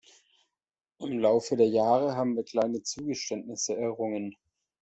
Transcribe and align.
Im 0.97 1.19
Laufe 1.19 1.55
der 1.57 1.67
Jahre 1.67 2.15
haben 2.15 2.35
wir 2.35 2.43
kleine 2.43 2.81
Zugeständnisse 2.81 3.77
errungen. 3.77 4.35